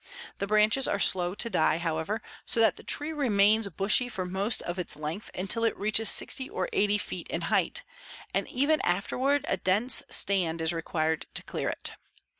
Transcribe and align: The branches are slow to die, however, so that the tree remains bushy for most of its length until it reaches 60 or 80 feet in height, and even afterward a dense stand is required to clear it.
The 0.39 0.47
branches 0.47 0.87
are 0.87 0.97
slow 0.97 1.35
to 1.35 1.47
die, 1.47 1.77
however, 1.77 2.23
so 2.47 2.59
that 2.59 2.75
the 2.75 2.81
tree 2.83 3.13
remains 3.13 3.69
bushy 3.69 4.09
for 4.09 4.25
most 4.25 4.63
of 4.63 4.79
its 4.79 4.95
length 4.95 5.29
until 5.35 5.63
it 5.63 5.77
reaches 5.77 6.09
60 6.09 6.49
or 6.49 6.67
80 6.73 6.97
feet 6.97 7.27
in 7.27 7.41
height, 7.53 7.83
and 8.33 8.47
even 8.47 8.81
afterward 8.81 9.45
a 9.47 9.57
dense 9.57 10.01
stand 10.09 10.59
is 10.59 10.73
required 10.73 11.27
to 11.35 11.43
clear 11.43 11.69
it. 11.69 11.91